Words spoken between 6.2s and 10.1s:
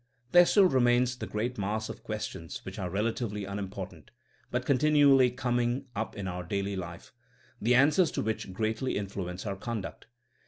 our daily life, the an swers to which greatly influence our conduct.